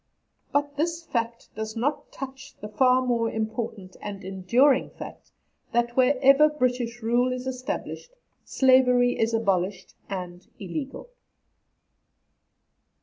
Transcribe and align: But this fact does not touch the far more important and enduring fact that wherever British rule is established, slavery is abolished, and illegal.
But 0.51 0.77
this 0.77 1.03
fact 1.05 1.53
does 1.53 1.75
not 1.75 2.11
touch 2.11 2.57
the 2.59 2.67
far 2.67 3.05
more 3.05 3.29
important 3.29 3.97
and 4.01 4.23
enduring 4.23 4.89
fact 4.89 5.31
that 5.73 5.95
wherever 5.95 6.49
British 6.49 7.03
rule 7.03 7.31
is 7.31 7.45
established, 7.45 8.15
slavery 8.43 9.15
is 9.19 9.31
abolished, 9.35 9.93
and 10.09 10.47
illegal. 10.57 11.11